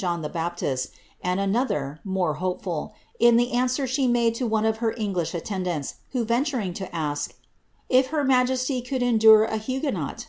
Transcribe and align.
John 0.00 0.22
the 0.22 0.28
Baptist; 0.28 0.90
and 1.24 1.40
another, 1.40 1.98
more 2.04 2.34
hopeful, 2.34 2.94
in 3.18 3.36
the 3.36 3.50
answer 3.50 3.84
she 3.88 4.06
made 4.06 4.32
to 4.36 4.46
one 4.46 4.64
of 4.64 4.76
her 4.76 4.92
Elnglish 4.92 5.34
attendants, 5.34 5.96
who 6.12 6.24
venturing 6.24 6.72
to 6.74 6.94
ask, 6.94 7.32
^ 7.32 7.34
If 7.88 8.06
her 8.14 8.22
majesty 8.22 8.80
could 8.80 9.02
endure 9.02 9.42
a 9.44 9.56
Huguenot 9.56 10.28